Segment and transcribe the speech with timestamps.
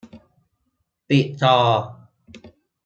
[1.09, 1.55] ปิดจอ